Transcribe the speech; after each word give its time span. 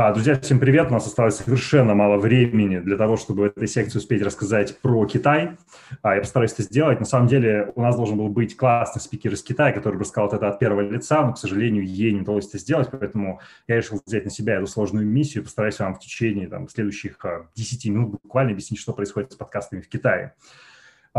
А, 0.00 0.12
друзья, 0.12 0.38
всем 0.38 0.60
привет. 0.60 0.90
У 0.90 0.92
нас 0.92 1.08
осталось 1.08 1.38
совершенно 1.38 1.92
мало 1.92 2.18
времени 2.18 2.78
для 2.78 2.96
того, 2.96 3.16
чтобы 3.16 3.42
в 3.42 3.46
этой 3.46 3.66
секции 3.66 3.98
успеть 3.98 4.22
рассказать 4.22 4.78
про 4.78 5.04
Китай. 5.06 5.56
А, 6.02 6.14
я 6.14 6.20
постараюсь 6.20 6.52
это 6.52 6.62
сделать. 6.62 7.00
На 7.00 7.04
самом 7.04 7.26
деле 7.26 7.72
у 7.74 7.82
нас 7.82 7.96
должен 7.96 8.16
был 8.16 8.28
быть 8.28 8.56
классный 8.56 9.02
спикер 9.02 9.32
из 9.32 9.42
Китая, 9.42 9.72
который 9.72 9.94
бы 9.94 10.02
рассказал 10.02 10.28
это 10.28 10.48
от 10.48 10.60
первого 10.60 10.82
лица, 10.82 11.26
но, 11.26 11.32
к 11.32 11.38
сожалению, 11.38 11.84
ей 11.84 12.12
не 12.12 12.20
удалось 12.20 12.46
это 12.46 12.58
сделать, 12.58 12.90
поэтому 12.92 13.40
я 13.66 13.74
решил 13.74 14.00
взять 14.06 14.24
на 14.24 14.30
себя 14.30 14.58
эту 14.58 14.68
сложную 14.68 15.04
миссию 15.04 15.42
и 15.42 15.44
постараюсь 15.46 15.80
вам 15.80 15.96
в 15.96 15.98
течение 15.98 16.46
там, 16.46 16.68
следующих 16.68 17.18
10 17.56 17.86
а, 17.86 17.90
минут 17.90 18.20
буквально 18.22 18.52
объяснить, 18.52 18.78
что 18.78 18.92
происходит 18.92 19.32
с 19.32 19.34
подкастами 19.34 19.80
в 19.80 19.88
Китае. 19.88 20.32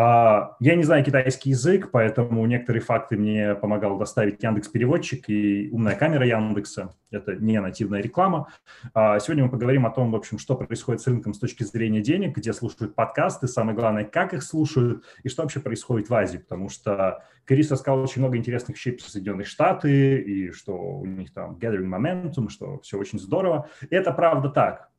А, 0.01 0.55
я 0.61 0.75
не 0.75 0.83
знаю 0.83 1.03
китайский 1.03 1.49
язык, 1.49 1.91
поэтому 1.91 2.45
некоторые 2.45 2.81
факты 2.81 3.17
мне 3.17 3.53
помогал 3.53 3.97
доставить 3.97 4.41
Яндекс 4.41 4.69
Переводчик 4.69 5.29
и 5.29 5.67
умная 5.73 5.97
камера 5.97 6.25
Яндекса. 6.25 6.95
Это 7.11 7.35
не 7.35 7.59
нативная 7.59 8.01
реклама. 8.01 8.47
А, 8.93 9.19
сегодня 9.19 9.43
мы 9.43 9.49
поговорим 9.49 9.85
о 9.85 9.89
том, 9.89 10.11
в 10.11 10.15
общем, 10.15 10.39
что 10.39 10.55
происходит 10.55 11.01
с 11.01 11.07
рынком 11.07 11.33
с 11.33 11.39
точки 11.39 11.63
зрения 11.63 11.99
денег, 11.99 12.37
где 12.37 12.53
слушают 12.53 12.95
подкасты, 12.95 13.49
самое 13.49 13.75
главное, 13.75 14.05
как 14.05 14.33
их 14.33 14.41
слушают 14.41 15.03
и 15.23 15.27
что 15.27 15.41
вообще 15.41 15.59
происходит 15.59 16.07
в 16.07 16.13
Азии, 16.13 16.37
потому 16.37 16.69
что 16.69 17.25
Крис 17.43 17.69
рассказал 17.69 18.01
очень 18.01 18.21
много 18.21 18.37
интересных 18.37 18.77
вещей 18.77 18.93
про 18.93 19.03
Соединенные 19.03 19.43
Штаты 19.43 20.21
и 20.21 20.51
что 20.51 20.77
у 20.77 21.05
них 21.05 21.33
там 21.33 21.57
gathering 21.57 21.89
momentum, 21.89 22.47
что 22.47 22.79
все 22.79 22.97
очень 22.97 23.19
здорово. 23.19 23.67
И 23.89 23.93
это 23.93 24.13
правда 24.13 24.47
так. 24.47 24.89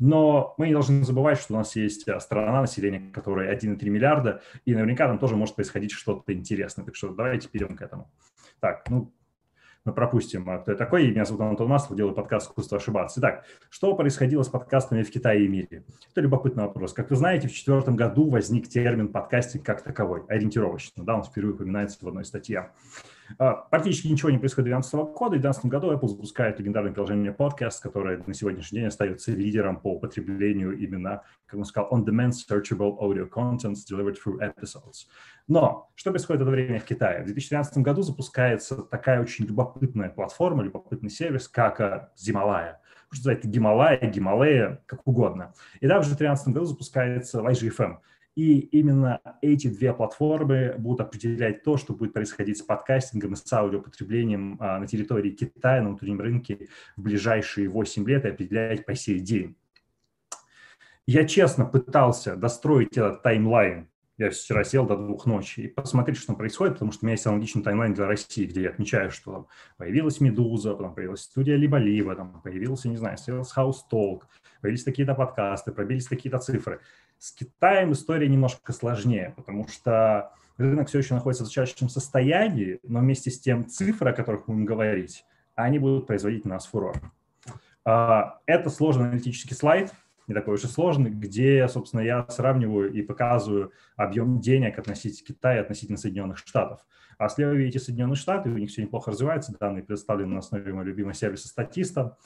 Но 0.00 0.54
мы 0.56 0.68
не 0.68 0.72
должны 0.72 1.04
забывать, 1.04 1.38
что 1.38 1.54
у 1.54 1.58
нас 1.58 1.76
есть 1.76 2.08
э, 2.08 2.18
страна 2.20 2.62
населения, 2.62 3.12
которая 3.12 3.54
1,3 3.54 3.88
миллиарда, 3.88 4.40
и 4.64 4.74
наверняка 4.74 5.06
там 5.06 5.18
тоже 5.18 5.36
может 5.36 5.54
происходить 5.54 5.92
что-то 5.92 6.32
интересное. 6.32 6.86
Так 6.86 6.96
что 6.96 7.10
давайте 7.10 7.48
перейдем 7.48 7.76
к 7.76 7.82
этому. 7.82 8.10
Так, 8.60 8.88
ну, 8.88 9.12
мы 9.84 9.92
пропустим, 9.92 10.48
а 10.48 10.58
кто 10.58 10.72
я 10.72 10.76
такой. 10.76 11.10
Меня 11.10 11.26
зовут 11.26 11.42
Антон 11.42 11.68
Маслов, 11.68 11.96
делаю 11.96 12.14
подкаст 12.14 12.48
«Искусство 12.48 12.78
ошибаться». 12.78 13.20
Итак, 13.20 13.44
что 13.68 13.94
происходило 13.94 14.42
с 14.42 14.48
подкастами 14.48 15.02
в 15.02 15.10
Китае 15.10 15.44
и 15.44 15.48
мире? 15.48 15.84
Это 16.10 16.22
любопытный 16.22 16.64
вопрос. 16.64 16.94
Как 16.94 17.10
вы 17.10 17.16
знаете, 17.16 17.48
в 17.48 17.52
четвертом 17.52 17.94
году 17.94 18.30
возник 18.30 18.68
термин 18.68 19.08
подкастинг 19.08 19.64
как 19.64 19.82
таковой, 19.82 20.24
ориентировочно. 20.28 21.04
Да, 21.04 21.16
он 21.16 21.24
впервые 21.24 21.54
упоминается 21.54 21.98
в 22.02 22.08
одной 22.08 22.24
статье. 22.24 22.70
А, 23.38 23.54
практически 23.54 24.08
ничего 24.08 24.30
не 24.30 24.38
происходит 24.38 24.66
в 24.66 24.70
2012 24.70 24.94
года, 25.18 25.36
в 25.36 25.40
2012 25.40 25.64
году 25.66 25.92
Apple 25.92 26.08
запускает 26.08 26.58
легендарное 26.58 26.92
приложение 26.92 27.32
Podcast, 27.32 27.80
которое 27.82 28.22
на 28.26 28.34
сегодняшний 28.34 28.80
день 28.80 28.88
остается 28.88 29.32
лидером 29.32 29.80
по 29.80 29.98
потреблению 29.98 30.76
именно, 30.76 31.22
как 31.46 31.58
он 31.58 31.64
сказал, 31.64 31.90
on-demand 31.90 32.32
searchable 32.32 32.98
audio 32.98 33.28
content 33.28 33.74
delivered 33.90 34.16
through 34.24 34.38
episodes. 34.40 35.06
Но 35.48 35.90
что 35.94 36.10
происходит 36.10 36.40
в 36.40 36.44
это 36.44 36.50
время 36.50 36.80
в 36.80 36.84
Китае? 36.84 37.22
В 37.22 37.26
2013 37.26 37.78
году 37.78 38.02
запускается 38.02 38.76
такая 38.82 39.20
очень 39.20 39.46
любопытная 39.46 40.10
платформа, 40.10 40.62
любопытный 40.62 41.10
сервис, 41.10 41.48
как 41.48 42.12
Зималая. 42.16 42.80
Можно 43.10 43.22
сказать, 43.22 43.44
Гималая, 43.44 43.98
Гималея, 43.98 44.82
как 44.86 45.00
угодно. 45.04 45.52
И 45.80 45.88
также 45.88 46.10
в 46.10 46.16
2013 46.16 46.48
году 46.48 46.66
запускается 46.66 47.40
YGFM, 47.40 47.98
и 48.40 48.60
именно 48.78 49.20
эти 49.42 49.68
две 49.68 49.92
платформы 49.92 50.74
будут 50.78 51.02
определять 51.02 51.62
то, 51.62 51.76
что 51.76 51.92
будет 51.92 52.14
происходить 52.14 52.56
с 52.56 52.62
подкастингом 52.62 53.34
и 53.34 53.36
с 53.36 53.52
аудиопотреблением 53.52 54.56
а, 54.60 54.78
на 54.78 54.86
территории 54.86 55.30
Китая, 55.30 55.82
на 55.82 55.90
внутреннем 55.90 56.22
рынке 56.22 56.68
в 56.96 57.02
ближайшие 57.02 57.68
8 57.68 58.08
лет 58.08 58.24
и 58.24 58.28
определять 58.28 58.86
по 58.86 58.94
сей 58.94 59.20
день. 59.20 59.56
Я 61.06 61.26
честно 61.26 61.66
пытался 61.66 62.34
достроить 62.34 62.96
этот 62.96 63.22
таймлайн. 63.22 63.89
Я 64.20 64.28
вчера 64.28 64.64
сел 64.64 64.84
до 64.84 64.98
двух 64.98 65.24
ночи 65.24 65.60
и 65.60 65.66
посмотреть, 65.66 66.18
что 66.18 66.26
там 66.26 66.36
происходит, 66.36 66.74
потому 66.74 66.92
что 66.92 67.02
у 67.02 67.06
меня 67.06 67.14
есть 67.14 67.24
аналогичный 67.24 67.62
таймлайн 67.62 67.94
для 67.94 68.06
России, 68.06 68.44
где 68.44 68.64
я 68.64 68.68
отмечаю, 68.68 69.10
что 69.10 69.32
там 69.32 69.46
появилась 69.78 70.20
«Медуза», 70.20 70.74
потом 70.74 70.94
появилась 70.94 71.22
студия 71.22 71.56
«Либо-либо», 71.56 72.14
там 72.14 72.42
появился, 72.42 72.90
не 72.90 72.98
знаю, 72.98 73.16
Sales 73.16 73.46
House 73.56 73.78
Talk, 73.90 74.24
появились 74.60 74.84
какие-то 74.84 75.14
подкасты, 75.14 75.72
пробились 75.72 76.06
какие-то 76.06 76.38
цифры. 76.38 76.80
С 77.16 77.32
Китаем 77.32 77.92
история 77.92 78.28
немножко 78.28 78.74
сложнее, 78.74 79.32
потому 79.38 79.66
что 79.68 80.34
рынок 80.58 80.88
все 80.88 80.98
еще 80.98 81.14
находится 81.14 81.44
в 81.44 81.46
зачаточном 81.46 81.88
состоянии, 81.88 82.78
но 82.82 82.98
вместе 82.98 83.30
с 83.30 83.40
тем 83.40 83.66
цифры, 83.66 84.10
о 84.10 84.12
которых 84.12 84.48
мы 84.48 84.52
будем 84.56 84.66
говорить, 84.66 85.24
они 85.54 85.78
будут 85.78 86.06
производить 86.06 86.44
на 86.44 86.56
нас 86.56 86.66
фурор. 86.66 87.00
А, 87.86 88.40
это 88.44 88.68
сложный 88.68 89.06
аналитический 89.06 89.56
слайд, 89.56 89.94
не 90.30 90.34
такой 90.34 90.54
уж 90.54 90.64
и 90.64 90.66
сложный, 90.66 91.10
где, 91.10 91.68
собственно, 91.68 92.00
я 92.00 92.26
сравниваю 92.28 92.92
и 92.92 93.02
показываю 93.02 93.72
объем 93.96 94.40
денег 94.40 94.78
относительно 94.78 95.26
Китая 95.26 95.58
и 95.58 95.60
относительно 95.60 95.98
Соединенных 95.98 96.38
Штатов. 96.38 96.86
А 97.18 97.28
слева 97.28 97.52
видите 97.52 97.78
Соединенные 97.78 98.16
Штаты, 98.16 98.48
у 98.48 98.56
них 98.56 98.70
все 98.70 98.82
неплохо 98.82 99.10
развивается, 99.10 99.54
данные 99.58 99.82
представлены 99.82 100.34
на 100.34 100.38
основе 100.38 100.72
моего 100.72 100.88
любимого 100.88 101.12
сервиса 101.12 101.48
статиста. 101.48 102.16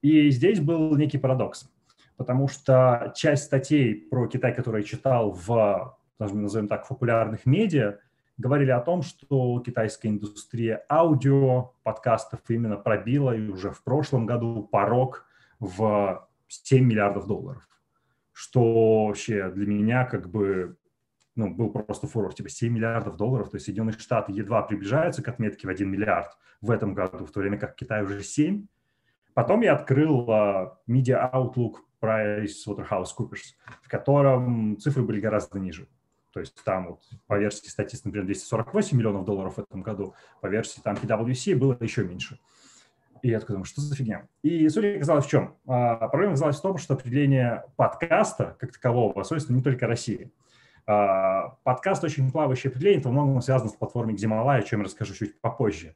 И 0.00 0.30
здесь 0.30 0.60
был 0.60 0.96
некий 0.96 1.18
парадокс 1.18 1.68
потому 2.16 2.46
что 2.46 3.12
часть 3.16 3.44
статей 3.44 3.94
про 3.94 4.28
Китай, 4.28 4.54
которые 4.54 4.82
я 4.82 4.88
читал 4.88 5.32
в, 5.32 5.98
назовем 6.18 6.68
так, 6.68 6.86
популярных 6.86 7.46
медиа, 7.46 7.98
говорили 8.36 8.70
о 8.70 8.80
том, 8.80 9.02
что 9.02 9.60
китайская 9.60 10.08
индустрия 10.08 10.84
аудио, 10.88 11.72
подкастов 11.82 12.40
именно 12.48 12.76
пробила 12.76 13.34
и 13.34 13.48
уже 13.48 13.70
в 13.70 13.82
прошлом 13.82 14.26
году 14.26 14.68
порог 14.70 15.26
в 15.58 16.28
7 16.52 16.84
миллиардов 16.84 17.26
долларов, 17.26 17.68
что 18.32 19.06
вообще 19.06 19.50
для 19.50 19.66
меня 19.66 20.04
как 20.04 20.30
бы 20.30 20.76
ну, 21.34 21.52
был 21.54 21.70
просто 21.70 22.06
фурор, 22.06 22.34
типа 22.34 22.50
7 22.50 22.72
миллиардов 22.72 23.16
долларов, 23.16 23.50
то 23.50 23.56
есть 23.56 23.66
Соединенные 23.66 23.98
Штаты 23.98 24.32
едва 24.32 24.62
приближаются 24.62 25.22
к 25.22 25.28
отметке 25.28 25.66
в 25.66 25.70
1 25.70 25.90
миллиард 25.90 26.36
в 26.60 26.70
этом 26.70 26.94
году, 26.94 27.24
в 27.24 27.30
то 27.30 27.40
время 27.40 27.58
как 27.58 27.74
Китай 27.74 28.02
уже 28.02 28.22
7. 28.22 28.66
Потом 29.34 29.62
я 29.62 29.74
открыл 29.74 30.28
uh, 30.28 30.72
Media 30.86 31.32
Outlook 31.32 31.76
PricewaterhouseCoopers, 32.02 33.54
в 33.82 33.88
котором 33.88 34.76
цифры 34.78 35.02
были 35.02 35.20
гораздо 35.20 35.58
ниже. 35.58 35.88
То 36.32 36.40
есть 36.40 36.62
там 36.64 36.88
вот 36.88 37.02
по 37.26 37.38
версии 37.38 37.68
статистики, 37.68 38.08
например, 38.08 38.26
248 38.26 38.96
миллионов 38.96 39.24
долларов 39.24 39.56
в 39.56 39.60
этом 39.60 39.82
году, 39.82 40.14
по 40.40 40.46
версии 40.46 40.80
там 40.80 40.96
PwC 40.96 41.56
было 41.56 41.76
еще 41.80 42.04
меньше. 42.04 42.38
И 43.22 43.28
я 43.28 43.40
такой 43.40 43.54
думаю, 43.54 43.64
что 43.64 43.80
за 43.80 43.94
фигня? 43.94 44.26
И 44.42 44.68
суть 44.68 44.96
оказалась 44.96 45.26
в 45.26 45.30
чем? 45.30 45.56
А, 45.66 46.08
проблема 46.08 46.32
оказалась 46.32 46.58
в 46.58 46.62
том, 46.62 46.76
что 46.76 46.94
определение 46.94 47.64
подкаста 47.76 48.56
как 48.58 48.72
такового 48.72 49.22
свойственно 49.22 49.56
не 49.56 49.62
только 49.62 49.86
России. 49.86 50.30
А, 50.86 51.56
подкаст 51.62 52.02
очень 52.04 52.30
плавающее 52.30 52.70
определение, 52.70 53.00
это 53.00 53.08
во 53.08 53.14
многом 53.14 53.40
связано 53.40 53.70
с 53.70 53.74
платформой 53.74 54.14
Гималая, 54.14 54.60
о 54.60 54.62
чем 54.62 54.80
я 54.80 54.86
расскажу 54.86 55.14
чуть 55.14 55.40
попозже 55.40 55.94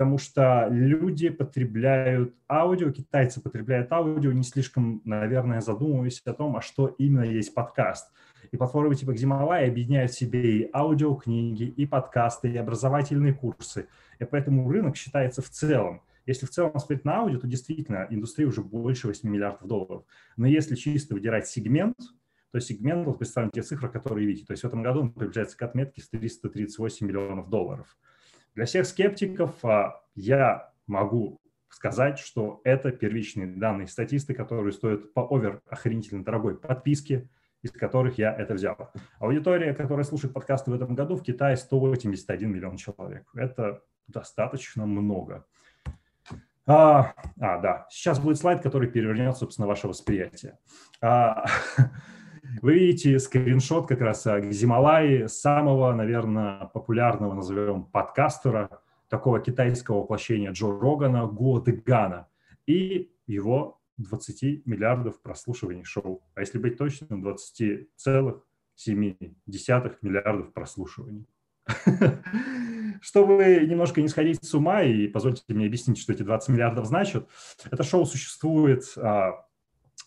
потому 0.00 0.16
что 0.16 0.66
люди 0.70 1.28
потребляют 1.28 2.34
аудио, 2.48 2.90
китайцы 2.90 3.38
потребляют 3.42 3.92
аудио, 3.92 4.32
не 4.32 4.44
слишком, 4.44 5.02
наверное, 5.04 5.60
задумываясь 5.60 6.22
о 6.24 6.32
том, 6.32 6.56
а 6.56 6.62
что 6.62 6.86
именно 6.86 7.24
есть 7.24 7.52
подкаст. 7.52 8.10
И 8.50 8.56
платформы 8.56 8.94
типа 8.94 9.12
Гималай 9.12 9.68
объединяют 9.68 10.12
в 10.12 10.18
себе 10.18 10.58
и 10.58 10.70
аудиокниги, 10.72 11.64
и 11.64 11.84
подкасты, 11.84 12.48
и 12.48 12.56
образовательные 12.56 13.34
курсы. 13.34 13.88
И 14.18 14.24
поэтому 14.24 14.70
рынок 14.70 14.96
считается 14.96 15.42
в 15.42 15.50
целом. 15.50 16.00
Если 16.30 16.46
в 16.46 16.50
целом 16.50 16.78
смотреть 16.78 17.04
на 17.04 17.16
аудио, 17.16 17.40
то 17.40 17.48
действительно 17.48 18.06
индустрия 18.08 18.46
уже 18.46 18.62
больше 18.62 19.08
8 19.08 19.28
миллиардов 19.28 19.66
долларов. 19.66 20.04
Но 20.36 20.46
если 20.46 20.76
чисто 20.76 21.14
выдирать 21.14 21.48
сегмент, 21.48 21.96
то 22.52 22.60
сегмент 22.60 23.04
вот 23.04 23.18
представлен 23.18 23.50
те 23.50 23.62
цифры, 23.62 23.88
которые 23.88 24.28
видите. 24.28 24.46
То 24.46 24.52
есть 24.52 24.62
в 24.62 24.66
этом 24.68 24.80
году 24.80 25.00
он 25.00 25.12
приближается 25.12 25.56
к 25.56 25.62
отметке 25.62 26.02
в 26.02 26.08
338 26.08 27.04
миллионов 27.04 27.50
долларов. 27.50 27.98
Для 28.54 28.64
всех 28.64 28.86
скептиков 28.86 29.56
а, 29.64 30.04
я 30.14 30.72
могу 30.86 31.40
сказать, 31.68 32.20
что 32.20 32.60
это 32.62 32.92
первичные 32.92 33.48
данные 33.48 33.88
статисты, 33.88 34.32
которые 34.32 34.70
стоят 34.70 35.12
по 35.12 35.26
овер 35.28 35.60
охренительно 35.66 36.22
дорогой 36.22 36.56
подписке, 36.56 37.28
из 37.62 37.72
которых 37.72 38.18
я 38.18 38.32
это 38.32 38.54
взял. 38.54 38.92
Аудитория, 39.18 39.74
которая 39.74 40.04
слушает 40.04 40.32
подкасты 40.32 40.70
в 40.70 40.74
этом 40.74 40.94
году 40.94 41.16
в 41.16 41.24
Китае 41.24 41.56
181 41.56 42.48
миллион 42.48 42.76
человек. 42.76 43.28
Это 43.34 43.82
достаточно 44.06 44.86
много. 44.86 45.44
А, 46.72 47.14
а, 47.40 47.58
да, 47.58 47.86
сейчас 47.90 48.20
будет 48.20 48.38
слайд, 48.38 48.62
который 48.62 48.88
перевернет, 48.88 49.36
собственно, 49.36 49.66
ваше 49.66 49.88
восприятие. 49.88 50.56
А, 51.02 51.44
Вы 52.62 52.74
видите 52.74 53.18
скриншот 53.18 53.88
как 53.88 54.00
раз 54.00 54.24
Гималаи, 54.24 55.26
самого, 55.26 55.92
наверное, 55.92 56.66
популярного, 56.66 57.34
назовем, 57.34 57.86
подкастера, 57.86 58.80
такого 59.08 59.40
китайского 59.40 60.02
воплощения 60.02 60.52
Джо 60.52 60.68
Рогана, 60.68 61.26
Гуо 61.26 61.60
Дегана 61.60 62.28
и 62.66 63.10
его 63.26 63.80
20 63.96 64.64
миллиардов 64.64 65.20
прослушиваний 65.22 65.82
шоу. 65.82 66.22
А 66.36 66.40
если 66.40 66.58
быть 66.58 66.78
точным, 66.78 67.26
20,7 67.26 68.40
миллиардов 70.02 70.52
прослушиваний. 70.52 71.26
Чтобы 73.00 73.66
немножко 73.68 74.00
не 74.00 74.08
сходить 74.08 74.44
с 74.44 74.54
ума, 74.54 74.82
и 74.82 75.08
позвольте 75.08 75.42
мне 75.48 75.66
объяснить, 75.66 75.98
что 75.98 76.12
эти 76.12 76.22
20 76.22 76.48
миллиардов 76.50 76.86
значат, 76.86 77.28
это 77.70 77.82
шоу 77.82 78.04
существует 78.06 78.84
а, 78.96 79.44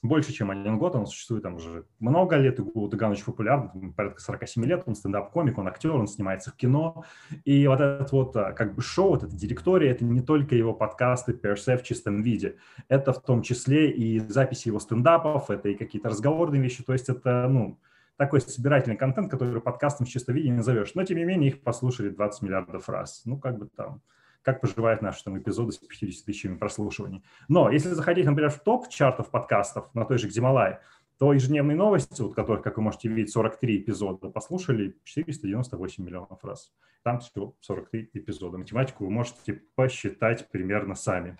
больше, 0.04 0.34
чем 0.34 0.52
один 0.52 0.78
год, 0.78 0.96
он 0.96 1.08
существует 1.08 1.44
там 1.44 1.56
уже 1.56 1.86
много 2.00 2.36
лет, 2.36 2.60
и 2.60 2.62
Гугл 2.62 2.90
Даган 2.90 3.12
очень 3.12 3.24
популярен, 3.24 3.94
порядка 3.94 4.22
47 4.22 4.66
лет, 4.66 4.84
он 4.86 4.96
стендап-комик, 4.96 5.58
он 5.58 5.68
актер, 5.68 5.96
он 5.96 6.08
снимается 6.08 6.52
в 6.52 6.56
кино, 6.56 7.06
и 7.46 7.66
вот 7.68 7.80
этот 7.80 8.12
вот 8.12 8.36
а, 8.36 8.52
как 8.52 8.76
бы 8.76 8.82
шоу, 8.82 9.12
вот 9.12 9.24
эта 9.24 9.36
директория, 9.36 9.92
это 9.92 10.04
не 10.04 10.22
только 10.22 10.56
его 10.56 10.74
подкасты 10.74 11.32
PRSF 11.32 11.78
в 11.78 11.84
чистом 11.84 12.22
виде, 12.22 12.58
это 12.90 13.14
в 13.14 13.22
том 13.22 13.42
числе 13.42 13.92
и 13.92 14.20
записи 14.20 14.68
его 14.68 14.80
стендапов, 14.80 15.50
это 15.50 15.70
и 15.70 15.76
какие-то 15.76 16.10
разговорные 16.10 16.62
вещи, 16.62 16.84
то 16.84 16.92
есть 16.92 17.08
это, 17.08 17.48
ну, 17.50 17.80
такой 18.18 18.42
собирательный 18.42 18.98
контент, 18.98 19.30
который 19.30 19.60
подкастом 19.62 20.06
в 20.06 20.10
чистом 20.10 20.36
виде 20.36 20.52
назовешь, 20.52 20.94
но 20.96 21.04
тем 21.04 21.18
не 21.18 21.26
менее 21.26 21.50
их 21.50 21.62
послушали 21.62 22.10
20 22.10 22.42
миллиардов 22.44 22.90
раз, 22.90 23.22
ну 23.26 23.40
как 23.40 23.58
бы 23.58 23.68
там 23.68 24.02
как 24.44 24.60
поживают 24.60 25.02
наши 25.02 25.24
там 25.24 25.38
эпизоды 25.38 25.72
с 25.72 25.78
50 25.78 26.26
тысячами 26.26 26.58
прослушиваний. 26.58 27.24
Но 27.48 27.70
если 27.70 27.90
заходить, 27.90 28.26
например, 28.26 28.52
в 28.52 28.60
топ 28.60 28.90
чартов 28.90 29.32
подкастов 29.32 29.94
на 29.96 30.06
той 30.06 30.18
же 30.18 30.28
Гималай, 30.28 30.80
то 31.18 31.32
ежедневные 31.32 31.78
новости, 31.78 32.22
вот 32.22 32.36
которых, 32.36 32.62
как 32.62 32.78
вы 32.78 32.84
можете 32.84 33.08
видеть, 33.08 33.32
43 33.32 33.78
эпизода, 33.78 34.30
послушали 34.30 34.98
498 35.06 36.04
миллионов 36.04 36.44
раз. 36.44 36.74
Там 37.04 37.20
всего 37.20 37.56
43 37.62 38.10
эпизода. 38.14 38.58
Математику 38.58 39.06
вы 39.06 39.12
можете 39.12 39.62
посчитать 39.76 40.50
примерно 40.52 40.96
сами. 40.96 41.38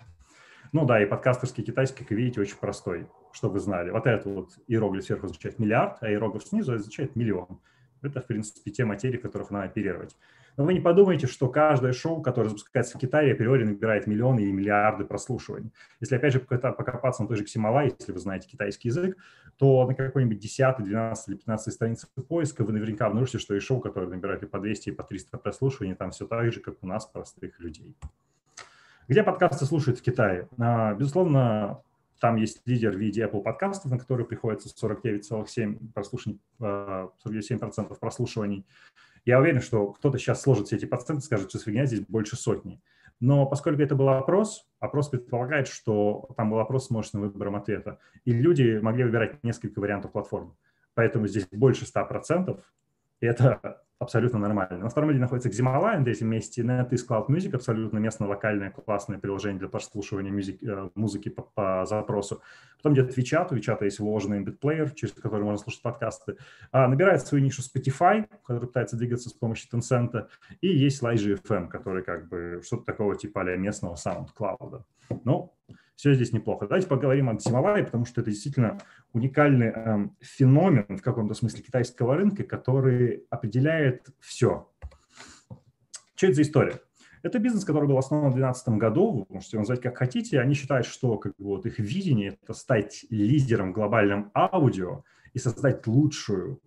Ну 0.72 0.86
да, 0.86 1.02
и 1.02 1.06
подкастерский 1.06 1.62
китайский, 1.62 2.04
как 2.04 2.12
видите, 2.12 2.40
очень 2.40 2.56
простой, 2.56 3.06
чтобы 3.34 3.54
вы 3.54 3.60
знали. 3.60 3.90
Вот 3.90 4.06
это 4.06 4.28
вот 4.28 4.50
иероглиф 4.68 5.04
сверху 5.04 5.26
означает 5.26 5.58
миллиард, 5.58 5.98
а 6.00 6.10
иероглиф 6.10 6.44
снизу 6.44 6.72
означает 6.72 7.16
миллион. 7.16 7.60
Это, 8.00 8.20
в 8.20 8.26
принципе, 8.26 8.70
те 8.70 8.84
материи, 8.84 9.16
которых 9.16 9.50
надо 9.50 9.64
оперировать. 9.64 10.16
Но 10.56 10.64
вы 10.64 10.74
не 10.74 10.80
подумайте, 10.80 11.26
что 11.26 11.48
каждое 11.48 11.92
шоу, 11.92 12.22
которое 12.22 12.48
запускается 12.48 12.96
в 12.96 13.00
Китае, 13.00 13.32
априори 13.32 13.64
набирает 13.64 14.06
миллионы 14.06 14.40
и 14.40 14.52
миллиарды 14.52 15.04
прослушиваний. 15.04 15.72
Если, 16.00 16.14
опять 16.14 16.32
же, 16.32 16.38
покопаться 16.38 17.22
на 17.22 17.28
той 17.28 17.38
же 17.38 17.44
Ксимала, 17.44 17.82
если 17.82 18.12
вы 18.12 18.18
знаете 18.20 18.46
китайский 18.48 18.88
язык, 18.88 19.16
то 19.56 19.84
на 19.84 19.94
какой-нибудь 19.94 20.38
10, 20.38 20.84
12 20.84 21.28
или 21.28 21.36
15 21.36 21.74
странице 21.74 22.06
поиска 22.28 22.62
вы 22.62 22.72
наверняка 22.72 23.06
обнаружите, 23.06 23.38
что 23.38 23.54
и 23.54 23.58
шоу, 23.58 23.80
которые 23.80 24.10
набирают 24.10 24.44
и 24.44 24.46
по 24.46 24.60
200, 24.60 24.90
и 24.90 24.92
по 24.92 25.02
300 25.02 25.38
прослушиваний, 25.38 25.96
там 25.96 26.12
все 26.12 26.26
так 26.26 26.52
же, 26.52 26.60
как 26.60 26.76
у 26.82 26.86
нас, 26.86 27.04
простых 27.06 27.58
людей. 27.58 27.96
Где 29.08 29.24
подкасты 29.24 29.64
слушают 29.64 29.98
в 29.98 30.02
Китае? 30.02 30.48
А, 30.58 30.94
безусловно, 30.94 31.82
там 32.20 32.36
есть 32.36 32.62
лидер 32.66 32.92
в 32.92 32.98
виде 32.98 33.22
Apple 33.24 33.42
подкастов, 33.42 33.90
на 33.90 33.98
которые 33.98 34.26
приходится 34.26 34.68
49,7% 34.68 35.92
прослушиваний, 35.92 36.40
47% 36.58 37.98
прослушиваний. 37.98 38.66
Я 39.24 39.40
уверен, 39.40 39.60
что 39.60 39.92
кто-то 39.92 40.18
сейчас 40.18 40.42
сложит 40.42 40.66
все 40.66 40.76
эти 40.76 40.84
проценты 40.84 41.22
скажет, 41.22 41.50
что 41.50 41.58
фигня, 41.58 41.86
здесь 41.86 42.00
больше 42.00 42.36
сотни. 42.36 42.80
Но 43.20 43.46
поскольку 43.46 43.80
это 43.80 43.94
был 43.94 44.08
опрос, 44.10 44.66
опрос 44.80 45.08
предполагает, 45.08 45.66
что 45.68 46.28
там 46.36 46.50
был 46.50 46.58
опрос 46.58 46.86
с 46.86 46.90
множественным 46.90 47.30
выбором 47.30 47.56
ответа, 47.56 47.98
и 48.24 48.32
люди 48.32 48.78
могли 48.82 49.04
выбирать 49.04 49.42
несколько 49.42 49.80
вариантов 49.80 50.12
платформ. 50.12 50.56
Поэтому 50.94 51.26
здесь 51.26 51.46
больше 51.50 51.84
100%, 51.86 52.60
и 53.20 53.26
это 53.26 53.82
абсолютно 54.04 54.38
нормально. 54.38 54.78
На 54.78 54.88
втором 54.88 55.10
ряде 55.10 55.20
находится 55.20 55.48
Ximala, 55.48 55.98
на 55.98 56.04
третьем 56.04 56.28
месте 56.28 56.62
NetEase 56.62 57.06
Cloud 57.08 57.26
Music, 57.26 57.54
абсолютно 57.54 57.98
местно 57.98 58.28
локальное 58.28 58.70
классное 58.70 59.18
приложение 59.18 59.58
для 59.58 59.68
прослушивания 59.68 60.32
музыки, 60.32 60.64
э, 60.64 60.88
музыки 60.94 61.28
по, 61.28 61.42
по 61.42 61.84
запросу. 61.86 62.42
Потом 62.76 62.94
идет 62.94 63.16
WeChat, 63.16 63.48
у 63.50 63.56
WeChat 63.56 63.82
есть 63.84 63.98
вложенный 63.98 64.42
embed 64.42 64.94
через 64.94 65.12
который 65.14 65.42
можно 65.42 65.58
слушать 65.58 65.82
подкасты. 65.82 66.36
А, 66.70 66.86
набирает 66.86 67.26
свою 67.26 67.42
нишу 67.42 67.62
Spotify, 67.62 68.26
который 68.46 68.66
пытается 68.66 68.96
двигаться 68.96 69.28
с 69.28 69.32
помощью 69.32 69.68
Tencent, 69.70 70.28
и 70.60 70.68
есть 70.68 71.02
Live 71.02 71.42
FM, 71.42 71.68
который 71.68 72.02
как 72.02 72.28
бы 72.28 72.60
что-то 72.64 72.84
такого 72.84 73.16
типа 73.16 73.40
а 73.40 73.56
местного 73.56 73.96
SoundCloud. 73.96 74.82
Ну, 75.24 75.52
все 75.96 76.14
здесь 76.14 76.32
неплохо. 76.32 76.66
Давайте 76.66 76.88
поговорим 76.88 77.28
о 77.28 77.38
Симоваре, 77.38 77.84
потому 77.84 78.04
что 78.04 78.20
это 78.20 78.30
действительно 78.30 78.78
уникальный 79.12 79.72
э, 79.74 80.08
феномен 80.20 80.98
в 80.98 81.02
каком-то 81.02 81.34
смысле 81.34 81.62
китайского 81.62 82.16
рынка, 82.16 82.42
который 82.44 83.24
определяет 83.30 84.08
все. 84.20 84.68
Что 86.16 86.26
это 86.26 86.34
за 86.34 86.42
история? 86.42 86.80
Это 87.22 87.38
бизнес, 87.38 87.64
который 87.64 87.88
был 87.88 87.96
основан 87.96 88.30
в 88.30 88.34
2012 88.34 88.68
году, 88.80 89.10
вы 89.12 89.34
можете 89.34 89.56
его 89.56 89.62
назвать 89.62 89.80
как 89.80 89.96
хотите. 89.96 90.40
Они 90.40 90.54
считают, 90.54 90.86
что 90.86 91.16
как 91.16 91.34
бы, 91.38 91.44
вот, 91.46 91.64
их 91.64 91.78
видение– 91.78 92.36
это 92.42 92.52
стать 92.52 93.06
лидером 93.08 93.70
в 93.70 93.74
глобальном 93.74 94.30
аудио 94.34 95.04
и 95.32 95.38
создать 95.38 95.86
лучшую 95.86 96.60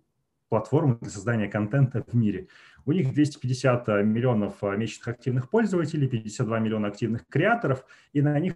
платформу 0.48 0.98
для 1.00 1.10
создания 1.10 1.46
контента 1.46 2.02
в 2.04 2.14
мире. 2.14 2.48
У 2.86 2.92
них 2.92 3.12
250 3.12 3.86
миллионов 4.04 4.56
э, 4.62 4.76
месячных 4.76 5.08
активных 5.08 5.48
пользователей, 5.48 6.08
52 6.08 6.58
миллиона 6.58 6.88
активных 6.88 7.26
креаторов, 7.28 7.84
и 8.12 8.20
на 8.20 8.38
них 8.40 8.54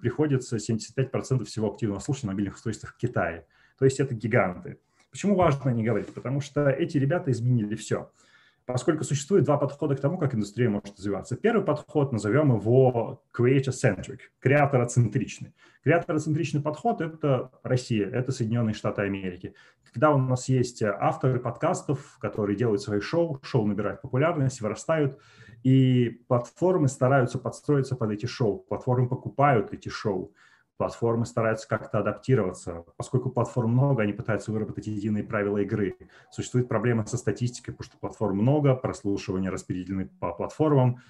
приходится 0.00 0.56
75% 0.56 1.44
всего 1.44 1.72
активного 1.72 2.00
слушания 2.00 2.28
на 2.28 2.32
мобильных 2.32 2.56
устройствах 2.56 2.94
в 2.94 2.96
Китае. 2.96 3.46
То 3.78 3.84
есть 3.84 4.00
это 4.00 4.14
гиганты. 4.14 4.78
Почему 5.10 5.36
важно 5.36 5.70
не 5.70 5.84
говорить? 5.84 6.12
Потому 6.12 6.40
что 6.40 6.68
эти 6.68 6.98
ребята 6.98 7.30
изменили 7.30 7.74
все 7.76 8.10
поскольку 8.66 9.04
существует 9.04 9.44
два 9.44 9.58
подхода 9.58 9.94
к 9.94 10.00
тому, 10.00 10.18
как 10.18 10.34
индустрия 10.34 10.68
может 10.68 10.96
развиваться. 10.96 11.36
Первый 11.36 11.64
подход, 11.64 12.12
назовем 12.12 12.54
его 12.54 13.22
creator-centric, 13.36 14.20
креатороцентричный. 14.40 15.54
Креатороцентричный 15.82 16.62
подход– 16.62 17.00
это 17.02 17.50
Россия, 17.62 18.08
это 18.08 18.32
Соединенные 18.32 18.74
Штаты 18.74 19.02
Америки. 19.02 19.54
Когда 19.92 20.10
у 20.10 20.18
нас 20.18 20.48
есть 20.48 20.82
авторы 20.82 21.38
подкастов, 21.38 22.18
которые 22.20 22.56
делают 22.56 22.80
свои 22.80 23.00
шоу, 23.00 23.38
шоу 23.42 23.66
набирают 23.66 24.00
популярность, 24.00 24.60
вырастают, 24.60 25.18
и 25.64 26.22
платформы 26.28 26.86
стараются 26.86 27.38
подстроиться 27.38 27.96
под 27.96 28.12
эти 28.12 28.26
шоу, 28.26 28.58
платформы 28.58 29.08
покупают 29.08 29.72
эти 29.72 29.88
шоу 29.88 30.32
платформы 30.76 31.26
стараются 31.26 31.68
как-то 31.68 31.98
адаптироваться. 31.98 32.84
Поскольку 32.96 33.30
платформ 33.30 33.72
много, 33.72 34.02
они 34.02 34.12
пытаются 34.12 34.52
выработать 34.52 34.86
единые 34.86 35.24
правила 35.24 35.58
игры. 35.58 35.96
Существует 36.30 36.68
проблема 36.68 37.06
со 37.06 37.16
статистикой, 37.16 37.74
потому 37.74 37.90
что 37.90 37.98
платформ 37.98 38.38
много, 38.38 38.74
прослушивания 38.74 39.50
распределены 39.50 40.08
по 40.20 40.32
платформам. 40.32 41.00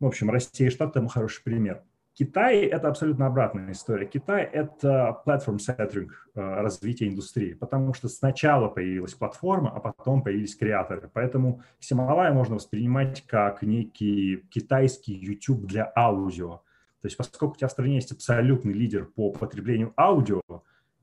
В 0.00 0.06
общем, 0.06 0.30
Россия 0.30 0.68
и 0.68 0.70
Штаты 0.70 1.06
хороший 1.08 1.42
пример. 1.42 1.82
Китай– 2.18 2.62
это 2.66 2.88
абсолютно 2.88 3.26
обратная 3.26 3.70
история. 3.70 4.04
Китай– 4.04 4.42
это 4.52 5.22
platform-centric 5.24 6.08
э, 6.34 6.40
развитие 6.40 7.10
индустрии, 7.10 7.54
потому 7.54 7.94
что 7.94 8.08
сначала 8.08 8.66
появилась 8.66 9.14
платформа, 9.14 9.70
а 9.70 9.78
потом 9.78 10.24
появились 10.24 10.56
креаторы. 10.56 11.08
Поэтому 11.14 11.62
Сималая 11.78 12.32
можно 12.32 12.56
воспринимать 12.56 13.24
как 13.24 13.62
некий 13.62 14.42
китайский 14.50 15.14
YouTube 15.14 15.66
для 15.66 15.92
аудио. 15.94 16.62
То 17.02 17.06
есть 17.06 17.16
поскольку 17.16 17.54
у 17.54 17.56
тебя 17.56 17.68
в 17.68 17.72
стране 17.72 17.94
есть 17.94 18.10
абсолютный 18.10 18.72
лидер 18.72 19.04
по 19.04 19.30
потреблению 19.30 19.94
аудио, 19.96 20.40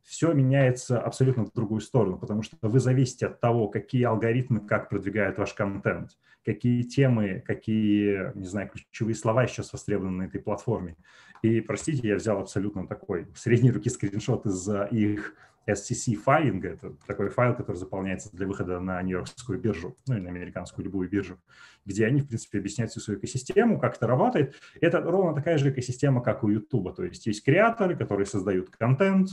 все 0.06 0.32
меняется 0.34 1.02
абсолютно 1.02 1.46
в 1.46 1.54
другую 1.54 1.82
сторону, 1.82 2.18
потому 2.18 2.44
что 2.44 2.56
вы 2.62 2.80
зависите 2.80 3.26
от 3.26 3.42
того, 3.42 3.68
какие 3.68 4.04
алгоритмы 4.04 4.62
как 4.62 4.88
продвигают 4.88 5.38
ваш 5.38 5.54
контент, 5.54 6.12
какие 6.46 6.84
темы, 6.84 7.44
какие, 7.46 8.32
не 8.38 8.46
знаю, 8.46 8.70
ключевые 8.70 9.16
слова 9.16 9.48
сейчас 9.48 9.74
востребованы 9.74 10.18
на 10.18 10.24
этой 10.28 10.40
платформе. 10.40 10.96
И, 11.42 11.60
простите, 11.60 12.08
я 12.08 12.16
взял 12.16 12.40
абсолютно 12.40 12.88
такой 12.88 13.28
средней 13.36 13.72
руки 13.72 13.90
скриншот 13.90 14.46
из 14.46 14.70
их 14.92 15.36
SCC 15.68 16.16
файлинга, 16.16 16.70
это 16.70 16.94
такой 17.08 17.30
файл, 17.30 17.56
который 17.56 17.78
заполняется 17.78 18.30
для 18.32 18.46
выхода 18.46 18.80
на 18.80 19.02
Нью-Йоркскую 19.02 19.60
биржу, 19.60 19.98
ну 20.08 20.16
или 20.16 20.22
на 20.22 20.30
американскую 20.30 20.86
любую 20.86 21.10
биржу, 21.10 21.40
где 21.86 22.06
они, 22.06 22.22
в 22.22 22.28
принципе, 22.28 22.60
объясняют 22.60 22.92
всю 22.92 23.00
свою 23.00 23.20
экосистему, 23.20 23.80
как 23.80 23.98
это 23.98 24.06
работает. 24.06 24.54
Это 24.80 25.02
ровно 25.02 25.34
такая 25.34 25.58
же 25.58 25.72
экосистема, 25.72 26.22
как 26.22 26.44
у 26.44 26.50
YouTube. 26.50 26.96
То 26.96 27.04
есть 27.04 27.26
есть 27.26 27.44
креаторы, 27.44 27.96
которые 27.96 28.28
создают 28.28 28.70
контент, 28.70 29.30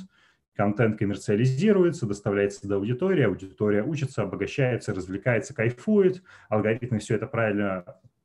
контент 0.55 0.99
коммерциализируется, 0.99 2.07
доставляется 2.07 2.69
до 2.69 2.77
аудитории, 2.77 3.25
аудитория 3.25 3.83
учится, 3.83 4.23
обогащается, 4.23 4.95
развлекается, 4.95 5.55
кайфует, 5.55 6.23
алгоритмы 6.49 6.99
все 6.99 7.17
это 7.17 7.27
правильно 7.27 7.85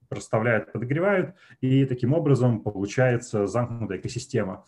расставляют, 0.10 0.72
подогревают, 0.72 1.36
и 1.62 1.86
таким 1.86 2.14
образом 2.14 2.62
получается 2.62 3.48
замкнутая 3.48 4.00
экосистема. 4.00 4.66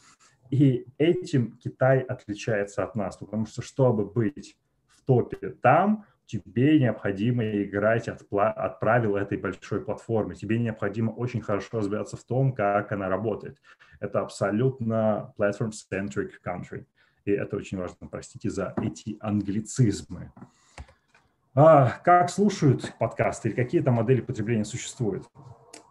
И 0.49 0.85
этим 0.97 1.57
Китай 1.57 1.99
отличается 1.99 2.83
от 2.83 2.95
нас, 2.95 3.17
потому 3.17 3.45
что 3.45 3.61
чтобы 3.61 4.05
быть 4.05 4.57
в 4.87 5.05
топе 5.05 5.49
там, 5.61 6.05
тебе 6.25 6.79
необходимо 6.79 7.43
играть 7.63 8.07
от, 8.07 8.21
от 8.31 8.79
правил 8.79 9.15
этой 9.15 9.37
большой 9.37 9.81
платформы. 9.83 10.35
Тебе 10.35 10.59
необходимо 10.59 11.11
очень 11.11 11.41
хорошо 11.41 11.79
разбираться 11.79 12.17
в 12.17 12.23
том, 12.23 12.53
как 12.53 12.91
она 12.91 13.09
работает. 13.09 13.57
Это 13.99 14.21
абсолютно 14.21 15.33
platform-centric 15.37 16.33
country. 16.45 16.85
И 17.25 17.31
это 17.31 17.57
очень 17.57 17.77
важно. 17.77 18.07
Простите 18.09 18.49
за 18.49 18.73
эти 18.81 19.17
англицизмы. 19.19 20.31
А, 21.55 21.99
как 22.03 22.29
слушают 22.29 22.93
подкасты 22.99 23.49
или 23.49 23.55
какие 23.55 23.81
то 23.81 23.91
модели 23.91 24.21
потребления 24.21 24.65
существуют? 24.65 25.27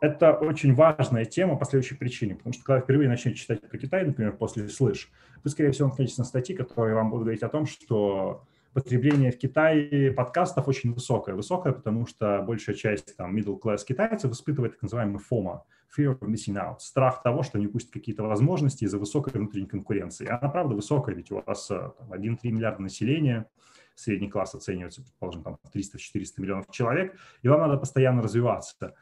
это 0.01 0.33
очень 0.33 0.75
важная 0.75 1.25
тема 1.25 1.57
по 1.57 1.65
следующей 1.65 1.97
причине, 1.97 2.37
потому 2.37 2.53
что 2.53 2.63
когда 2.63 2.77
вы 2.77 2.83
впервые 2.83 3.09
начнете 3.09 3.37
читать 3.37 3.61
про 3.61 3.79
Китай, 3.79 4.05
например, 4.05 4.37
после 4.37 4.69
слыш, 4.69 5.11
вы, 5.43 5.51
скорее 5.51 5.73
всего, 5.73 5.89
наткнетесь 5.89 6.19
на 6.19 6.25
статьи, 6.25 6.55
которые 6.55 6.95
вам 6.95 7.11
будут 7.11 7.25
говорить 7.25 7.43
о 7.43 7.49
том, 7.49 7.67
что 7.67 8.45
потребление 8.75 9.33
в 9.33 9.39
Китае 9.39 10.13
подкастов 10.13 10.69
очень 10.69 10.93
высокое. 10.93 11.35
Высокое, 11.35 11.73
потому 11.73 12.07
что 12.07 12.43
большая 12.47 12.77
часть 12.77 13.17
там 13.17 13.37
middle 13.37 13.61
class 13.61 13.79
китайцев 13.87 14.31
испытывает 14.31 14.75
так 14.75 14.83
называемый 14.83 15.21
FOMO, 15.21 15.63
fear 15.97 16.19
of 16.19 16.21
missing 16.21 16.57
out, 16.57 16.81
страх 16.81 17.23
того, 17.23 17.43
что 17.43 17.59
не 17.59 17.67
упустят 17.67 17.93
какие-то 17.93 18.23
возможности 18.23 18.85
из-за 18.85 18.99
высокой 18.99 19.33
внутренней 19.33 19.67
конкуренции. 19.67 20.27
Она 20.27 20.49
правда 20.49 20.75
высокая, 20.75 21.15
ведь 21.15 21.31
у 21.31 21.41
вас 21.41 21.71
1,3 21.71 22.39
миллиарда 22.45 22.83
населения, 22.83 23.47
средний 23.95 24.29
класс 24.29 24.55
оценивается, 24.55 25.03
предположим, 25.03 25.43
там 25.43 25.59
300-400 25.75 26.25
миллионов 26.39 26.71
человек, 26.71 27.17
и 27.43 27.49
вам 27.49 27.61
надо 27.61 27.79
постоянно 27.79 28.23
развиваться. 28.23 28.95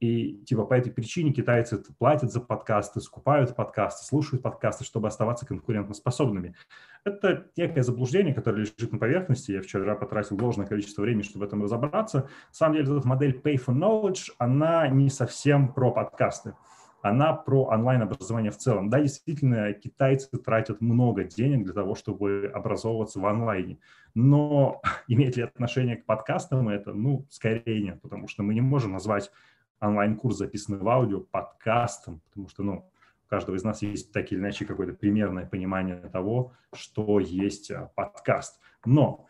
И 0.00 0.42
типа 0.44 0.64
по 0.64 0.74
этой 0.74 0.92
причине 0.92 1.32
китайцы 1.32 1.82
платят 1.98 2.32
за 2.32 2.40
подкасты, 2.40 3.00
скупают 3.00 3.54
подкасты, 3.54 4.04
слушают 4.04 4.42
подкасты, 4.42 4.84
чтобы 4.84 5.08
оставаться 5.08 5.46
конкурентоспособными. 5.46 6.54
Это 7.04 7.46
некое 7.56 7.82
заблуждение, 7.82 8.34
которое 8.34 8.62
лежит 8.62 8.92
на 8.92 8.98
поверхности. 8.98 9.52
Я 9.52 9.62
вчера 9.62 9.94
потратил 9.94 10.36
должное 10.36 10.66
количество 10.66 11.02
времени, 11.02 11.22
чтобы 11.22 11.44
в 11.44 11.48
этом 11.48 11.62
разобраться. 11.62 12.18
На 12.18 12.28
самом 12.52 12.76
деле, 12.76 12.96
эта 12.96 13.06
модель 13.06 13.40
Pay 13.42 13.56
for 13.64 13.74
Knowledge, 13.74 14.32
она 14.38 14.88
не 14.88 15.10
совсем 15.10 15.72
про 15.72 15.90
подкасты. 15.90 16.54
Она 17.04 17.34
про 17.34 17.64
онлайн-образование 17.64 18.50
в 18.50 18.56
целом. 18.56 18.88
Да, 18.88 18.98
действительно, 18.98 19.74
китайцы 19.74 20.26
тратят 20.38 20.80
много 20.80 21.24
денег 21.24 21.64
для 21.64 21.74
того, 21.74 21.94
чтобы 21.94 22.50
образовываться 22.54 23.20
в 23.20 23.26
онлайне. 23.26 23.78
Но 24.14 24.80
имеет 25.08 25.36
ли 25.36 25.42
отношение 25.42 25.96
к 25.96 26.06
подкастам 26.06 26.70
это? 26.70 26.94
Ну, 26.94 27.26
скорее 27.28 27.82
нет, 27.82 28.00
потому 28.00 28.26
что 28.26 28.42
мы 28.42 28.54
не 28.54 28.62
можем 28.62 28.92
назвать 28.92 29.30
онлайн-курс, 29.80 30.36
записанный 30.36 30.78
в 30.78 30.88
аудио, 30.88 31.20
подкастом, 31.20 32.20
потому 32.28 32.48
что, 32.48 32.62
ну, 32.62 32.90
у 33.26 33.28
каждого 33.28 33.56
из 33.56 33.64
нас 33.64 33.82
есть 33.82 34.12
так 34.12 34.30
или 34.32 34.38
иначе 34.38 34.64
какое-то 34.64 34.92
примерное 34.92 35.46
понимание 35.46 35.96
того, 35.96 36.52
что 36.74 37.20
есть 37.20 37.70
а, 37.70 37.90
подкаст. 37.94 38.60
Но, 38.84 39.26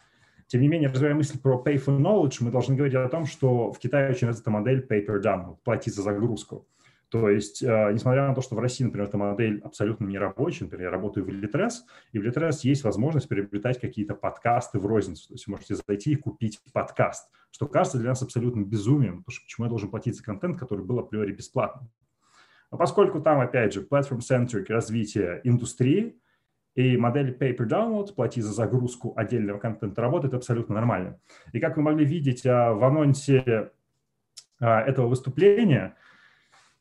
тем 0.47 0.61
не 0.61 0.69
менее, 0.69 0.89
развивая 0.89 1.15
мысль 1.15 1.39
про 1.41 1.63
pay 1.63 1.77
for 1.77 1.99
knowledge, 1.99 2.39
мы 2.41 2.51
должны 2.51 2.75
говорить 2.75 2.95
о 2.95 3.09
том, 3.09 3.25
что 3.27 3.73
в 3.73 3.79
Китае 3.79 4.11
очень 4.11 4.29
развита 4.29 4.51
модель 4.51 4.87
pay 4.89 5.07
per 5.07 5.23
download, 5.23 5.59
плати 5.65 5.91
за 5.91 6.03
загрузку. 6.03 6.67
То 7.15 7.31
есть, 7.31 7.63
э, 7.63 7.91
несмотря 7.93 8.27
на 8.27 8.35
то, 8.35 8.41
что 8.41 8.57
в 8.57 8.59
России, 8.59 8.83
например, 8.83 9.07
эта 9.07 9.17
модель 9.17 9.61
абсолютно 9.61 10.05
не 10.05 10.19
рабочая, 10.19 10.65
например, 10.65 10.87
я 10.87 10.91
работаю 10.91 11.25
в 11.25 11.29
Litres, 11.29 11.75
и 12.11 12.19
в 12.19 12.27
Litres 12.27 12.63
есть 12.65 12.83
возможность 12.83 13.29
приобретать 13.29 13.81
какие-то 13.81 14.17
подкасты 14.17 14.81
в 14.81 14.87
розницу. 14.87 15.29
То 15.29 15.35
есть 15.35 15.47
вы 15.47 15.53
можете 15.53 15.77
зайти 15.77 16.11
и 16.11 16.17
купить 16.17 16.59
подкаст, 16.73 17.31
что 17.53 17.69
кажется 17.69 17.99
для 17.99 18.09
нас 18.09 18.23
абсолютно 18.23 18.65
безумием, 18.65 19.19
потому 19.19 19.33
что 19.33 19.45
почему 19.45 19.67
я 19.67 19.69
должен 19.69 19.91
платить 19.91 20.17
за 20.17 20.25
контент, 20.25 20.59
который 20.59 20.85
был 20.85 20.99
априори 20.99 21.31
бесплатным. 21.31 21.89
Но 22.73 22.79
поскольку 22.79 23.21
там, 23.21 23.39
опять 23.39 23.75
же, 23.75 23.87
platform-centric 23.89 24.65
развитие 24.71 25.41
индустрии, 25.45 26.21
и 26.75 26.97
модель 26.97 27.31
pay 27.31 27.57
per 27.57 27.69
download, 27.69 28.13
плати 28.13 28.41
за 28.41 28.53
загрузку 28.53 29.13
отдельного 29.15 29.61
контента, 29.61 30.03
работает 30.03 30.35
абсолютно 30.35 30.75
нормально. 30.75 31.21
И 31.53 31.61
как 31.61 31.77
вы 31.77 31.85
могли 31.85 32.05
видеть 32.05 32.45
а, 32.45 32.73
в 32.73 32.83
анонсе 32.83 33.71
а, 34.59 34.81
этого 34.81 35.07
выступления, 35.07 35.95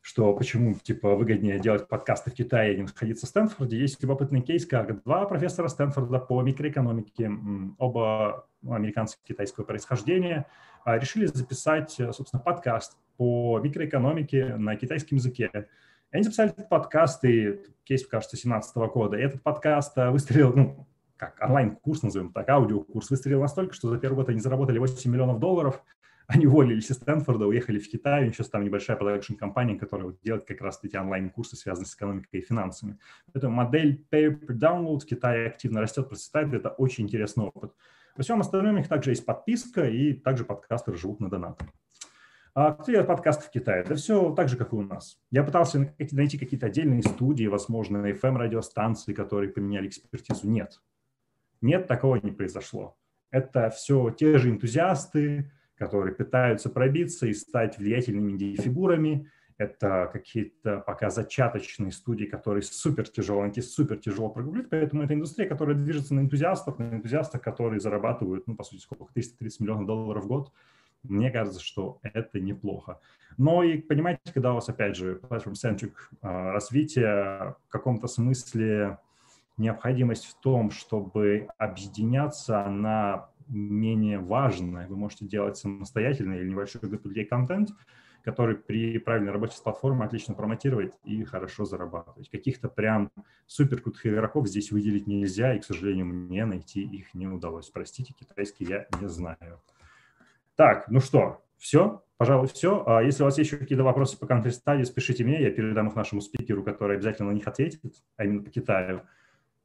что 0.04 0.34
почему 0.34 0.74
типа 0.74 1.16
выгоднее 1.16 1.58
делать 1.58 1.88
подкасты 1.88 2.30
в 2.30 2.34
Китае, 2.34 2.72
а 2.72 2.74
не 2.74 2.82
находиться 2.82 3.24
в 3.24 3.28
Стэнфорде. 3.30 3.78
Есть 3.78 4.02
любопытный 4.02 4.42
кейс, 4.42 4.66
как 4.66 5.02
два 5.02 5.24
профессора 5.24 5.68
Стэнфорда 5.68 6.18
по 6.18 6.42
микроэкономике, 6.42 7.32
оба 7.78 8.46
американцев 8.68 9.18
китайского 9.26 9.64
происхождения, 9.64 10.44
а, 10.84 10.98
решили 10.98 11.24
записать, 11.24 11.98
собственно, 12.12 12.42
подкаст 12.42 12.98
по 13.16 13.58
микроэкономике 13.60 14.56
на 14.56 14.76
китайском 14.76 15.16
языке. 15.16 15.50
Они 16.10 16.22
записали 16.22 16.50
этот 16.50 16.68
подкаст, 16.68 17.24
и 17.24 17.62
кейс, 17.84 18.06
кажется, 18.06 18.36
17 18.36 18.76
года. 18.92 19.16
И 19.16 19.22
этот 19.22 19.42
подкаст 19.42 19.96
а, 19.96 20.10
выстрелил, 20.10 20.52
ну, 20.54 20.86
как 21.16 21.40
онлайн-курс, 21.40 22.02
назовем 22.02 22.30
так, 22.30 22.46
аудиокурс, 22.50 23.08
выстрелил 23.08 23.40
настолько, 23.40 23.72
что 23.72 23.88
за 23.88 23.96
первый 23.96 24.16
год 24.16 24.28
они 24.28 24.40
заработали 24.40 24.76
8 24.76 25.10
миллионов 25.10 25.38
долларов– 25.40 25.82
они 26.28 26.46
уволились 26.46 26.90
из 26.90 26.96
Стэнфорда, 26.96 27.46
уехали 27.46 27.78
в 27.78 27.88
Китай, 27.88 28.22
у 28.22 28.26
них 28.26 28.34
сейчас 28.34 28.48
там 28.48 28.64
небольшая 28.64 28.96
продакшн-компания, 28.96 29.76
которая 29.76 30.08
вот 30.08 30.20
делает 30.22 30.44
как 30.44 30.60
раз 30.60 30.80
эти 30.82 30.96
онлайн-курсы, 30.96 31.56
связанные 31.56 31.86
с 31.86 31.94
экономикой 31.94 32.40
и 32.40 32.44
финансами. 32.44 32.98
Поэтому 33.32 33.54
модель 33.54 34.06
Pay 34.10 34.40
per 34.40 34.56
Download 34.56 34.98
в 34.98 35.06
Китае 35.06 35.48
активно 35.48 35.80
растет, 35.80 36.08
процветает, 36.08 36.52
это 36.54 36.70
очень 36.70 37.04
интересный 37.04 37.44
опыт. 37.44 37.72
Во 38.16 38.22
всем 38.22 38.40
остальном 38.40 38.76
у 38.76 38.78
них 38.78 38.88
также 38.88 39.10
есть 39.10 39.26
подписка, 39.26 39.88
и 39.88 40.12
также 40.12 40.44
подкастеры 40.44 40.96
живут 40.96 41.20
на 41.20 41.28
донаты. 41.28 41.66
А 42.54 42.72
кто 42.72 42.92
делает 42.92 43.08
подкасты 43.08 43.46
в 43.46 43.50
Китае? 43.50 43.84
Да 43.84 43.96
все 43.96 44.32
так 44.32 44.48
же, 44.48 44.56
как 44.56 44.72
и 44.72 44.76
у 44.76 44.82
нас. 44.82 45.18
Я 45.32 45.42
пытался 45.42 45.92
найти 46.12 46.38
какие-то 46.38 46.66
отдельные 46.66 47.02
студии, 47.02 47.46
возможно, 47.46 48.08
FM-радиостанции, 48.12 49.12
которые 49.12 49.50
поменяли 49.50 49.88
экспертизу. 49.88 50.48
Нет. 50.48 50.80
Нет, 51.60 51.88
такого 51.88 52.16
не 52.16 52.30
произошло. 52.30 52.96
Это 53.32 53.70
все 53.70 54.10
те 54.10 54.38
же 54.38 54.50
энтузиасты, 54.50 55.50
которые 55.86 56.14
пытаются 56.14 56.70
пробиться 56.70 57.26
и 57.26 57.34
стать 57.34 57.78
влиятельными 57.78 58.32
медиафигурами. 58.32 59.30
Это 59.58 60.10
какие-то 60.12 60.80
пока 60.80 61.10
зачаточные 61.10 61.92
студии, 61.92 62.24
которые 62.24 62.62
супер 62.62 63.06
тяжело 63.06 63.42
найти, 63.42 63.60
супер 63.60 63.98
тяжело 63.98 64.30
прогуглить. 64.30 64.70
Поэтому 64.70 65.02
это 65.02 65.14
индустрия, 65.14 65.46
которая 65.46 65.76
движется 65.76 66.14
на 66.14 66.20
энтузиастах, 66.20 66.78
на 66.78 66.94
энтузиастах, 66.94 67.42
которые 67.42 67.80
зарабатывают, 67.80 68.46
ну, 68.46 68.56
по 68.56 68.64
сути, 68.64 68.80
сколько, 68.80 69.12
330 69.12 69.60
миллионов 69.60 69.86
долларов 69.86 70.24
в 70.24 70.26
год. 70.26 70.52
Мне 71.02 71.30
кажется, 71.30 71.60
что 71.60 71.98
это 72.02 72.40
неплохо. 72.40 72.98
Но 73.36 73.62
и 73.62 73.78
понимаете, 73.78 74.20
когда 74.32 74.52
у 74.52 74.54
вас, 74.54 74.68
опять 74.68 74.96
же, 74.96 75.20
platform-centric 75.22 75.92
а, 76.22 76.52
развитие 76.52 77.56
в 77.66 77.68
каком-то 77.68 78.06
смысле 78.06 78.98
необходимость 79.56 80.26
в 80.26 80.40
том, 80.40 80.70
чтобы 80.70 81.48
объединяться 81.58 82.64
на 82.68 83.28
менее 83.48 84.18
важное. 84.18 84.86
Вы 84.88 84.96
можете 84.96 85.26
делать 85.26 85.56
самостоятельно 85.56 86.34
или 86.34 86.48
небольшой 86.48 86.80
группе 86.80 87.24
контент, 87.24 87.70
который 88.22 88.56
при 88.56 88.98
правильной 88.98 89.32
работе 89.32 89.56
с 89.56 89.60
платформой 89.60 90.06
отлично 90.06 90.34
промотировать 90.34 90.94
и 91.04 91.22
хорошо 91.24 91.64
зарабатывать. 91.64 92.30
Каких-то 92.30 92.68
прям 92.68 93.10
супер 93.46 93.80
крутых 93.80 94.06
игроков 94.06 94.48
здесь 94.48 94.72
выделить 94.72 95.06
нельзя, 95.06 95.54
и, 95.54 95.60
к 95.60 95.64
сожалению, 95.64 96.06
мне 96.06 96.46
найти 96.46 96.82
их 96.82 97.12
не 97.12 97.26
удалось. 97.26 97.68
Простите, 97.68 98.14
китайский 98.18 98.64
я 98.64 98.86
не 99.00 99.08
знаю. 99.08 99.60
Так, 100.56 100.88
ну 100.88 101.00
что, 101.00 101.44
все? 101.58 102.02
Пожалуй, 102.16 102.46
все. 102.46 102.84
А 102.86 103.02
если 103.02 103.22
у 103.22 103.26
вас 103.26 103.36
есть 103.38 103.50
еще 103.50 103.58
какие-то 103.58 103.84
вопросы 103.84 104.18
по 104.18 104.24
Studies, 104.24 104.92
пишите 104.94 105.24
мне, 105.24 105.42
я 105.42 105.50
передам 105.50 105.88
их 105.88 105.96
нашему 105.96 106.20
спикеру, 106.20 106.62
который 106.62 106.96
обязательно 106.96 107.30
на 107.30 107.34
них 107.34 107.46
ответит, 107.46 107.82
а 108.16 108.24
именно 108.24 108.42
по 108.42 108.50
Китаю. 108.50 109.02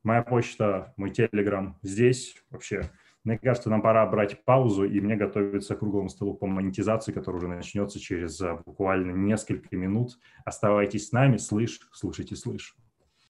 Моя 0.04 0.24
почта, 0.24 0.94
мой 0.98 1.12
телеграм 1.12 1.78
здесь 1.84 2.42
вообще 2.50 2.90
мне 3.24 3.38
кажется, 3.38 3.70
нам 3.70 3.82
пора 3.82 4.06
брать 4.06 4.44
паузу 4.46 4.86
и 4.86 5.02
мне 5.02 5.16
готовиться 5.16 5.76
к 5.76 5.80
круглому 5.80 6.10
столу 6.10 6.34
по 6.36 6.48
монетизации, 6.48 7.12
который 7.12 7.38
уже 7.38 7.48
начнется 7.48 8.00
через 8.00 8.40
а, 8.42 8.62
буквально 8.66 9.12
несколько 9.12 9.76
минут. 9.76 10.18
Оставайтесь 10.46 11.10
с 11.10 11.12
нами, 11.12 11.38
слышь, 11.38 11.80
слушайте, 11.92 12.36
слышь. 12.36 12.76